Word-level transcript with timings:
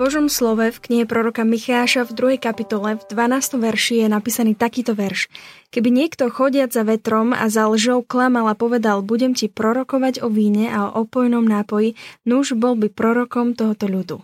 Božom 0.00 0.32
slove 0.32 0.72
v 0.72 0.80
knihe 0.80 1.04
proroka 1.04 1.44
Micháša 1.44 2.08
v 2.08 2.40
2. 2.40 2.40
kapitole 2.40 2.96
v 2.96 3.04
12. 3.04 3.60
verši 3.60 3.94
je 4.00 4.06
napísaný 4.08 4.56
takýto 4.56 4.96
verš. 4.96 5.28
Keby 5.68 5.92
niekto 5.92 6.32
chodiac 6.32 6.72
za 6.72 6.88
vetrom 6.88 7.36
a 7.36 7.52
za 7.52 7.68
lžou 7.68 8.00
klamal 8.00 8.48
a 8.48 8.56
povedal, 8.56 9.04
budem 9.04 9.36
ti 9.36 9.52
prorokovať 9.52 10.24
o 10.24 10.32
víne 10.32 10.72
a 10.72 10.88
o 10.88 11.04
opojnom 11.04 11.44
nápoji, 11.44 12.00
nuž 12.24 12.56
bol 12.56 12.80
by 12.80 12.88
prorokom 12.88 13.52
tohoto 13.52 13.92
ľudu. 13.92 14.16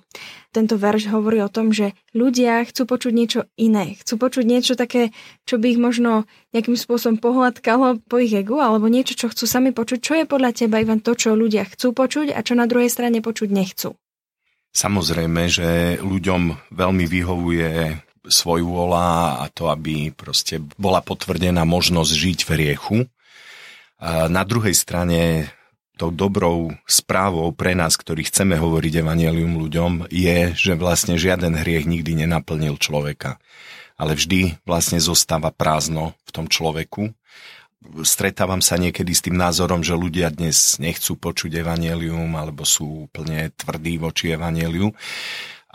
Tento 0.48 0.80
verš 0.80 1.12
hovorí 1.12 1.44
o 1.44 1.52
tom, 1.52 1.76
že 1.76 1.92
ľudia 2.16 2.64
chcú 2.64 2.96
počuť 2.96 3.12
niečo 3.12 3.44
iné. 3.60 4.00
Chcú 4.00 4.16
počuť 4.16 4.48
niečo 4.48 4.80
také, 4.80 5.12
čo 5.44 5.60
by 5.60 5.76
ich 5.76 5.80
možno 5.82 6.24
nejakým 6.56 6.80
spôsobom 6.80 7.20
pohľadkalo 7.20 8.00
po 8.08 8.16
ich 8.16 8.32
egu, 8.32 8.64
alebo 8.64 8.88
niečo, 8.88 9.12
čo 9.12 9.28
chcú 9.28 9.44
sami 9.44 9.76
počuť. 9.76 10.00
Čo 10.00 10.12
je 10.16 10.24
podľa 10.24 10.56
teba, 10.56 10.80
Ivan, 10.80 11.04
to, 11.04 11.12
čo 11.12 11.36
ľudia 11.36 11.68
chcú 11.68 11.92
počuť 11.92 12.32
a 12.32 12.40
čo 12.40 12.56
na 12.56 12.64
druhej 12.64 12.88
strane 12.88 13.20
počuť 13.20 13.52
nechcú? 13.52 13.92
Samozrejme, 14.76 15.48
že 15.48 15.96
ľuďom 16.04 16.68
veľmi 16.68 17.08
vyhovuje 17.08 17.96
svoj 18.28 18.60
vola 18.60 19.40
a 19.40 19.48
to, 19.48 19.72
aby 19.72 20.12
proste 20.12 20.60
bola 20.76 21.00
potvrdená 21.00 21.64
možnosť 21.64 22.12
žiť 22.12 22.38
v 22.44 22.50
riechu. 22.52 22.98
Na 24.04 24.44
druhej 24.44 24.76
strane 24.76 25.48
tou 25.96 26.12
dobrou 26.12 26.76
správou 26.84 27.56
pre 27.56 27.72
nás, 27.72 27.96
ktorí 27.96 28.28
chceme 28.28 28.60
hovoriť 28.60 29.00
evanelium 29.00 29.56
ľuďom, 29.56 30.12
je, 30.12 30.52
že 30.52 30.76
vlastne 30.76 31.16
žiaden 31.16 31.56
hriech 31.56 31.88
nikdy 31.88 32.12
nenaplnil 32.28 32.76
človeka. 32.76 33.40
Ale 33.96 34.12
vždy 34.12 34.60
vlastne 34.68 35.00
zostáva 35.00 35.48
prázdno 35.56 36.12
v 36.28 36.30
tom 36.36 36.52
človeku 36.52 37.15
stretávam 38.02 38.60
sa 38.60 38.76
niekedy 38.76 39.12
s 39.14 39.24
tým 39.24 39.38
názorom, 39.38 39.80
že 39.80 39.96
ľudia 39.96 40.30
dnes 40.30 40.76
nechcú 40.78 41.16
počuť 41.16 41.62
evanelium 41.62 42.34
alebo 42.36 42.66
sú 42.66 43.08
úplne 43.10 43.50
tvrdí 43.54 43.98
voči 43.98 44.34
evaneliu. 44.34 44.92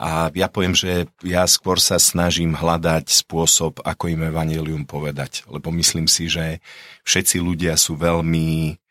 A 0.01 0.33
ja 0.33 0.49
poviem, 0.49 0.73
že 0.73 1.05
ja 1.21 1.45
skôr 1.45 1.77
sa 1.77 2.01
snažím 2.01 2.57
hľadať 2.57 3.05
spôsob, 3.13 3.85
ako 3.85 4.09
im 4.09 4.33
evanelium 4.33 4.83
povedať. 4.89 5.45
Lebo 5.45 5.69
myslím 5.77 6.09
si, 6.09 6.25
že 6.25 6.57
všetci 7.05 7.37
ľudia 7.37 7.77
sú 7.77 7.93
veľmi 8.01 8.81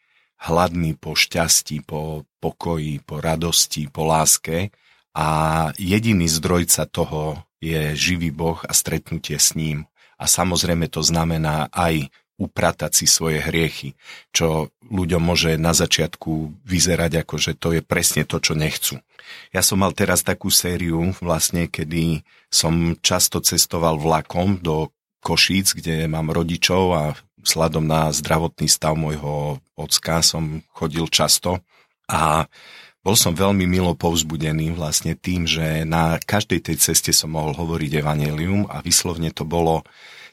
hladní 0.46 0.94
po 0.94 1.18
šťastí, 1.18 1.82
po 1.82 2.24
pokoji, 2.38 3.02
po 3.02 3.18
radosti, 3.18 3.90
po 3.90 4.06
láske 4.06 4.70
a 5.12 5.28
jediný 5.76 6.30
zdrojca 6.30 6.86
toho 6.86 7.42
je 7.60 7.92
živý 7.92 8.32
Boh 8.32 8.56
a 8.64 8.72
stretnutie 8.72 9.36
s 9.36 9.52
ním. 9.52 9.84
A 10.16 10.24
samozrejme 10.28 10.88
to 10.88 11.02
znamená 11.04 11.68
aj 11.72 12.08
upratať 12.40 13.04
si 13.04 13.06
svoje 13.06 13.44
hriechy, 13.44 13.92
čo 14.32 14.72
ľuďom 14.88 15.20
môže 15.20 15.60
na 15.60 15.76
začiatku 15.76 16.64
vyzerať 16.64 17.20
ako, 17.22 17.34
že 17.36 17.52
to 17.52 17.76
je 17.76 17.84
presne 17.84 18.24
to, 18.24 18.40
čo 18.40 18.56
nechcú. 18.56 18.96
Ja 19.52 19.60
som 19.60 19.84
mal 19.84 19.92
teraz 19.92 20.24
takú 20.24 20.48
sériu, 20.48 21.12
vlastne, 21.20 21.68
kedy 21.68 22.24
som 22.48 22.96
často 22.98 23.44
cestoval 23.44 24.00
vlakom 24.00 24.58
do 24.58 24.90
Košíc, 25.20 25.76
kde 25.76 26.08
mám 26.08 26.32
rodičov 26.32 26.84
a 26.96 27.02
sladom 27.44 27.84
na 27.84 28.08
zdravotný 28.08 28.68
stav 28.68 28.96
môjho 28.96 29.60
ocka 29.76 30.20
som 30.20 30.60
chodil 30.72 31.08
často 31.08 31.60
a 32.08 32.48
bol 33.00 33.16
som 33.16 33.32
veľmi 33.32 33.64
milo 33.64 33.96
povzbudený 33.96 34.76
vlastne 34.76 35.16
tým, 35.16 35.48
že 35.48 35.88
na 35.88 36.20
každej 36.20 36.60
tej 36.60 36.76
ceste 36.76 37.16
som 37.16 37.32
mohol 37.32 37.56
hovoriť 37.56 38.04
evanelium 38.04 38.68
a 38.68 38.84
vyslovne 38.84 39.32
to 39.32 39.48
bolo 39.48 39.88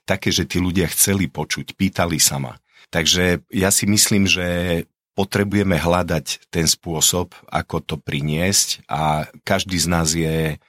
také, 0.07 0.31
že 0.31 0.47
tí 0.47 0.63
ľudia 0.63 0.87
chceli 0.87 1.27
počuť, 1.27 1.75
pýtali 1.75 2.17
sa 2.17 2.39
ma. 2.39 2.55
Takže 2.87 3.43
ja 3.51 3.67
si 3.67 3.83
myslím, 3.83 4.23
že 4.23 4.47
potrebujeme 5.17 5.75
hľadať 5.75 6.47
ten 6.47 6.69
spôsob, 6.69 7.35
ako 7.51 7.83
to 7.83 7.95
priniesť 7.99 8.87
a 8.87 9.27
každý 9.43 9.75
z 9.75 9.87
nás 9.91 10.13
je 10.15 10.61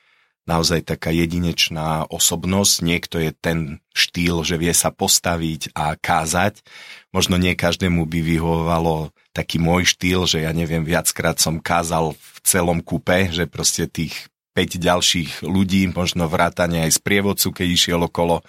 naozaj 0.49 0.89
taká 0.89 1.13
jedinečná 1.13 2.09
osobnosť. 2.09 2.75
Niekto 2.81 3.21
je 3.21 3.37
ten 3.37 3.59
štýl, 3.93 4.41
že 4.49 4.57
vie 4.57 4.73
sa 4.73 4.89
postaviť 4.89 5.77
a 5.77 5.93
kázať. 6.01 6.65
Možno 7.13 7.37
nie 7.37 7.53
každému 7.53 8.09
by 8.09 8.25
vyhovovalo 8.25 9.13
taký 9.37 9.61
môj 9.61 9.93
štýl, 9.93 10.25
že 10.25 10.49
ja 10.49 10.57
neviem, 10.57 10.81
viackrát 10.81 11.37
som 11.37 11.61
kázal 11.61 12.17
v 12.17 12.37
celom 12.41 12.81
kupe, 12.81 13.29
že 13.29 13.45
proste 13.45 13.85
tých 13.85 14.33
5 14.59 14.83
ďalších 14.83 15.31
ľudí, 15.47 15.87
možno 15.95 16.27
vrátane 16.27 16.83
aj 16.83 16.99
z 16.99 17.01
prievodcu, 17.07 17.49
keď 17.55 17.69
išiel 17.71 18.01
okolo, 18.11 18.43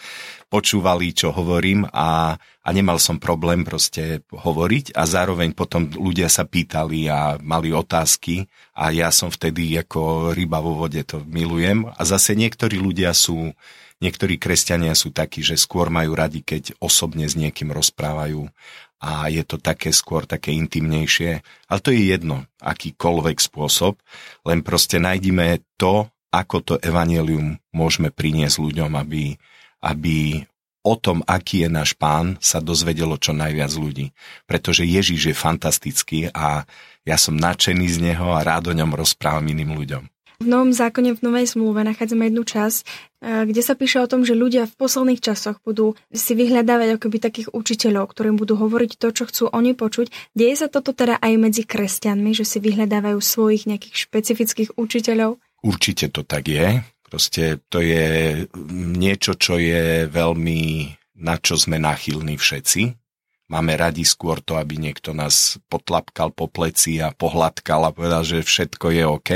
počúvali, 0.50 1.14
čo 1.14 1.30
hovorím 1.30 1.86
a, 1.94 2.34
a 2.66 2.70
nemal 2.74 2.98
som 2.98 3.22
problém 3.22 3.62
proste 3.62 4.26
hovoriť 4.34 4.98
a 4.98 5.06
zároveň 5.06 5.54
potom 5.54 5.86
ľudia 5.86 6.26
sa 6.26 6.50
pýtali 6.50 7.06
a 7.06 7.38
mali 7.38 7.70
otázky 7.70 8.50
a 8.74 8.90
ja 8.90 9.14
som 9.14 9.30
vtedy 9.30 9.78
ako 9.78 10.34
ryba 10.34 10.58
vo 10.58 10.74
vode 10.74 11.06
to 11.06 11.22
milujem. 11.30 11.86
A 11.94 12.02
zase 12.02 12.34
niektorí 12.34 12.82
ľudia 12.82 13.14
sú 13.14 13.54
Niektorí 14.00 14.40
kresťania 14.40 14.96
sú 14.96 15.12
takí, 15.12 15.44
že 15.44 15.60
skôr 15.60 15.92
majú 15.92 16.16
radi, 16.16 16.40
keď 16.40 16.72
osobne 16.80 17.28
s 17.28 17.36
niekým 17.36 17.68
rozprávajú 17.76 18.48
a 19.00 19.32
je 19.32 19.44
to 19.48 19.56
také 19.56 19.96
skôr 19.96 20.28
také 20.28 20.52
intimnejšie. 20.52 21.40
Ale 21.72 21.80
to 21.80 21.96
je 21.96 22.12
jedno, 22.12 22.44
akýkoľvek 22.60 23.38
spôsob, 23.40 23.96
len 24.44 24.60
proste 24.60 25.00
nájdime 25.00 25.64
to, 25.80 26.12
ako 26.30 26.58
to 26.62 26.76
evanelium 26.84 27.58
môžeme 27.74 28.14
priniesť 28.14 28.62
ľuďom, 28.62 28.94
aby, 29.00 29.40
aby 29.82 30.46
o 30.86 30.94
tom, 30.96 31.26
aký 31.26 31.66
je 31.66 31.70
náš 31.72 31.92
pán, 31.98 32.38
sa 32.44 32.62
dozvedelo 32.62 33.18
čo 33.18 33.34
najviac 33.34 33.72
ľudí. 33.74 34.12
Pretože 34.46 34.86
Ježíš 34.86 35.34
je 35.34 35.36
fantastický 35.36 36.20
a 36.32 36.68
ja 37.08 37.18
som 37.18 37.34
nadšený 37.34 37.88
z 37.90 37.98
neho 38.12 38.36
a 38.36 38.44
rád 38.46 38.70
o 38.70 38.74
ňom 38.76 38.94
rozprávam 38.94 39.48
iným 39.50 39.74
ľuďom. 39.74 40.04
V 40.40 40.48
Novom 40.48 40.72
zákone, 40.72 41.20
v 41.20 41.24
Novej 41.28 41.52
zmluve 41.52 41.84
nachádzame 41.84 42.32
jednu 42.32 42.48
časť, 42.48 42.80
eh, 42.80 43.44
kde 43.44 43.60
sa 43.60 43.76
píše 43.76 44.00
o 44.00 44.08
tom, 44.08 44.24
že 44.24 44.40
ľudia 44.40 44.72
v 44.72 44.78
posledných 44.80 45.20
časoch 45.20 45.60
budú 45.68 46.00
si 46.16 46.32
vyhľadávať 46.32 46.96
akoby 46.96 47.20
takých 47.20 47.52
učiteľov, 47.52 48.08
ktorým 48.16 48.40
budú 48.40 48.56
hovoriť 48.56 48.92
to, 48.96 49.12
čo 49.12 49.28
chcú 49.28 49.44
oni 49.52 49.76
počuť. 49.76 50.08
Deje 50.32 50.56
sa 50.64 50.72
toto 50.72 50.96
teda 50.96 51.20
aj 51.20 51.34
medzi 51.36 51.68
kresťanmi, 51.68 52.32
že 52.32 52.48
si 52.48 52.64
vyhľadávajú 52.64 53.20
svojich 53.20 53.68
nejakých 53.68 53.96
špecifických 54.08 54.70
učiteľov? 54.80 55.44
Určite 55.60 56.08
to 56.08 56.24
tak 56.24 56.48
je. 56.48 56.88
Proste 57.04 57.60
to 57.68 57.84
je 57.84 58.48
niečo, 58.96 59.36
čo 59.36 59.60
je 59.60 60.08
veľmi, 60.08 60.88
na 61.20 61.36
čo 61.36 61.60
sme 61.60 61.84
nachylní 61.84 62.40
všetci. 62.40 62.96
Máme 63.52 63.76
radi 63.76 64.08
skôr 64.08 64.40
to, 64.40 64.56
aby 64.56 64.80
niekto 64.80 65.12
nás 65.12 65.60
potlapkal 65.68 66.32
po 66.32 66.48
pleci 66.48 67.04
a 67.04 67.12
pohľadkal 67.12 67.92
a 67.92 67.92
povedal, 67.92 68.24
že 68.24 68.40
všetko 68.40 68.88
je 68.88 69.04
OK 69.04 69.32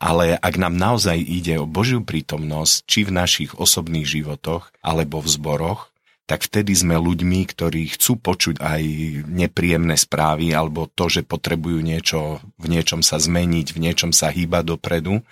ale 0.00 0.32
ak 0.40 0.56
nám 0.56 0.80
naozaj 0.80 1.20
ide 1.20 1.60
o 1.60 1.68
Božiu 1.68 2.00
prítomnosť, 2.00 2.74
či 2.88 3.04
v 3.04 3.12
našich 3.12 3.50
osobných 3.52 4.08
životoch, 4.08 4.72
alebo 4.80 5.20
v 5.20 5.28
zboroch, 5.28 5.92
tak 6.24 6.46
vtedy 6.46 6.72
sme 6.78 6.94
ľuďmi, 6.94 7.42
ktorí 7.42 7.98
chcú 7.98 8.22
počuť 8.22 8.62
aj 8.62 8.82
nepríjemné 9.26 9.98
správy 9.98 10.54
alebo 10.54 10.86
to, 10.86 11.10
že 11.10 11.26
potrebujú 11.26 11.82
niečo, 11.82 12.38
v 12.54 12.66
niečom 12.70 13.02
sa 13.02 13.18
zmeniť, 13.18 13.74
v 13.74 13.82
niečom 13.82 14.14
sa 14.14 14.30
hýbať 14.30 14.78
dopredu. 14.78 15.26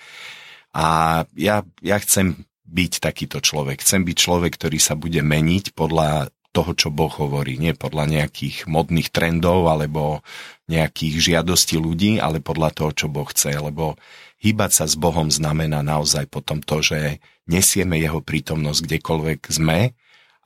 A 0.74 1.22
ja, 1.38 1.62
ja 1.86 1.96
chcem 2.02 2.42
byť 2.66 2.92
takýto 2.98 3.38
človek. 3.38 3.78
Chcem 3.80 4.02
byť 4.02 4.16
človek, 4.18 4.58
ktorý 4.58 4.82
sa 4.82 4.98
bude 4.98 5.22
meniť 5.22 5.72
podľa 5.78 6.34
toho, 6.50 6.74
čo 6.74 6.90
Boh 6.90 7.14
hovorí. 7.14 7.62
Nie 7.62 7.78
podľa 7.78 8.18
nejakých 8.18 8.66
modných 8.66 9.14
trendov 9.14 9.70
alebo 9.70 10.26
nejakých 10.66 11.14
žiadostí 11.14 11.78
ľudí, 11.78 12.18
ale 12.18 12.42
podľa 12.42 12.74
toho, 12.74 12.90
čo 12.90 13.06
Boh 13.06 13.30
chce. 13.30 13.54
Lebo 13.54 13.94
Hýbať 14.38 14.70
sa 14.70 14.84
s 14.86 14.94
Bohom 14.94 15.26
znamená 15.34 15.82
naozaj 15.82 16.30
potom 16.30 16.62
to, 16.62 16.78
že 16.78 17.18
nesieme 17.50 17.98
jeho 17.98 18.22
prítomnosť 18.22 18.86
kdekoľvek 18.86 19.40
sme 19.50 19.98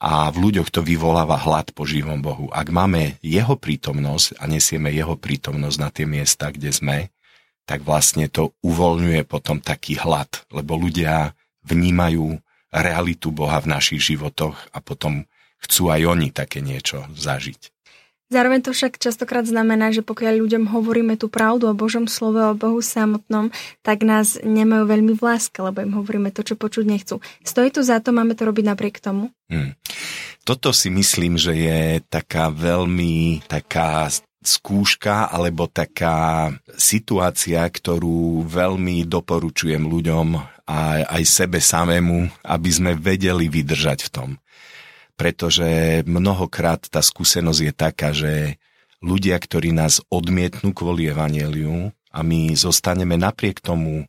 a 0.02 0.32
v 0.32 0.36
ľuďoch 0.48 0.72
to 0.72 0.80
vyvoláva 0.80 1.36
hlad 1.36 1.76
po 1.76 1.84
živom 1.84 2.24
Bohu. 2.24 2.48
Ak 2.50 2.72
máme 2.72 3.20
jeho 3.20 3.54
prítomnosť 3.54 4.40
a 4.40 4.48
nesieme 4.48 4.88
jeho 4.90 5.14
prítomnosť 5.14 5.76
na 5.78 5.88
tie 5.92 6.08
miesta, 6.08 6.48
kde 6.50 6.72
sme, 6.72 6.98
tak 7.68 7.84
vlastne 7.86 8.26
to 8.26 8.56
uvoľňuje 8.64 9.22
potom 9.28 9.62
taký 9.62 10.00
hlad, 10.00 10.42
lebo 10.50 10.74
ľudia 10.74 11.36
vnímajú 11.62 12.40
realitu 12.72 13.28
Boha 13.30 13.60
v 13.60 13.70
našich 13.76 14.02
životoch 14.02 14.56
a 14.72 14.80
potom 14.80 15.28
chcú 15.62 15.92
aj 15.92 16.02
oni 16.08 16.28
také 16.34 16.64
niečo 16.64 17.06
zažiť. 17.14 17.81
Zároveň 18.32 18.64
to 18.64 18.72
však 18.72 18.96
častokrát 18.96 19.44
znamená, 19.44 19.92
že 19.92 20.00
pokiaľ 20.00 20.40
ľuďom 20.40 20.64
hovoríme 20.72 21.20
tú 21.20 21.28
pravdu 21.28 21.68
o 21.68 21.76
Božom 21.76 22.08
slove, 22.08 22.40
o 22.40 22.56
Bohu 22.56 22.80
samotnom, 22.80 23.52
tak 23.84 24.08
nás 24.08 24.40
nemajú 24.40 24.88
veľmi 24.88 25.12
v 25.12 25.20
láske, 25.20 25.60
lebo 25.60 25.84
im 25.84 25.92
hovoríme 25.92 26.32
to, 26.32 26.40
čo 26.40 26.56
počuť 26.56 26.84
nechcú. 26.88 27.20
Stojí 27.44 27.68
tu 27.68 27.84
za 27.84 28.00
to, 28.00 28.16
máme 28.16 28.32
to 28.32 28.48
robiť 28.48 28.64
napriek 28.64 29.04
tomu? 29.04 29.28
Hmm. 29.52 29.76
Toto 30.48 30.72
si 30.72 30.88
myslím, 30.88 31.36
že 31.36 31.52
je 31.52 31.80
taká 32.08 32.48
veľmi 32.48 33.44
taká 33.44 34.08
skúška 34.42 35.30
alebo 35.30 35.70
taká 35.70 36.50
situácia, 36.74 37.62
ktorú 37.62 38.42
veľmi 38.48 39.06
doporučujem 39.06 39.86
ľuďom, 39.86 40.52
a 40.62 41.02
aj 41.18 41.22
sebe 41.26 41.58
samému, 41.58 42.30
aby 42.46 42.70
sme 42.70 42.92
vedeli 42.94 43.50
vydržať 43.50 44.08
v 44.08 44.12
tom. 44.14 44.28
Pretože 45.14 46.02
mnohokrát 46.08 46.82
tá 46.88 47.04
skúsenosť 47.04 47.60
je 47.60 47.72
taká, 47.72 48.10
že 48.10 48.56
ľudia, 49.02 49.36
ktorí 49.36 49.74
nás 49.74 50.00
odmietnú 50.08 50.72
kvôli 50.72 51.10
evaneliu 51.10 51.90
a 52.14 52.18
my 52.22 52.54
zostaneme 52.54 53.18
napriek 53.18 53.60
tomu 53.60 54.02
e, 54.02 54.06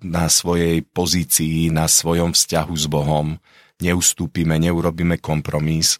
na 0.00 0.28
svojej 0.28 0.84
pozícii, 0.84 1.68
na 1.72 1.88
svojom 1.88 2.32
vzťahu 2.32 2.74
s 2.76 2.86
Bohom, 2.86 3.36
neustúpime, 3.80 4.60
neurobíme 4.60 5.16
kompromis. 5.18 5.96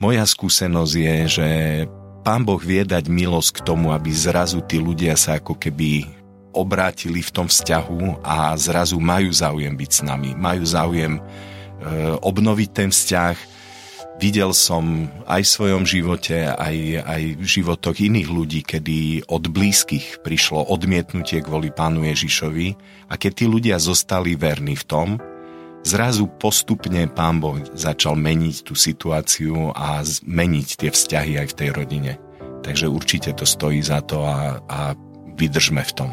Moja 0.00 0.24
skúsenosť 0.24 0.94
je, 0.96 1.16
že 1.28 1.48
Pán 2.20 2.44
Boh 2.44 2.60
vie 2.60 2.84
dať 2.84 3.08
milosť 3.08 3.60
k 3.60 3.64
tomu, 3.64 3.96
aby 3.96 4.12
zrazu 4.12 4.60
tí 4.60 4.76
ľudia 4.76 5.16
sa 5.16 5.40
ako 5.40 5.56
keby 5.56 6.04
obrátili 6.52 7.22
v 7.22 7.30
tom 7.30 7.46
vzťahu 7.46 8.20
a 8.26 8.52
zrazu 8.58 8.98
majú 8.98 9.30
záujem 9.30 9.72
byť 9.72 9.90
s 9.90 10.00
nami, 10.02 10.34
majú 10.34 10.62
záujem 10.66 11.22
obnoviť 12.20 12.68
ten 12.70 12.90
vzťah. 12.92 13.36
Videl 14.20 14.52
som 14.52 15.08
aj 15.24 15.40
v 15.40 15.52
svojom 15.56 15.84
živote, 15.88 16.44
aj, 16.44 16.76
aj 17.08 17.22
v 17.40 17.46
životoch 17.46 17.96
iných 17.96 18.28
ľudí, 18.28 18.60
kedy 18.60 19.24
od 19.32 19.48
blízkych 19.48 20.20
prišlo 20.20 20.68
odmietnutie 20.68 21.40
kvôli 21.40 21.72
pánu 21.72 22.04
Ježišovi 22.04 22.76
a 23.08 23.16
keď 23.16 23.32
tí 23.32 23.44
ľudia 23.48 23.80
zostali 23.80 24.36
verní 24.36 24.76
v 24.76 24.84
tom, 24.84 25.08
zrazu 25.80 26.28
postupne 26.28 27.08
pán 27.08 27.40
Boh 27.40 27.64
začal 27.72 28.12
meniť 28.12 28.68
tú 28.68 28.76
situáciu 28.76 29.72
a 29.72 30.04
zmeniť 30.04 30.68
tie 30.84 30.90
vzťahy 30.92 31.40
aj 31.40 31.46
v 31.48 31.56
tej 31.56 31.68
rodine. 31.72 32.12
Takže 32.60 32.92
určite 32.92 33.32
to 33.32 33.48
stojí 33.48 33.80
za 33.80 34.04
to 34.04 34.20
a, 34.20 34.60
a 34.68 34.92
vydržme 35.40 35.80
v 35.80 35.92
tom. 35.96 36.12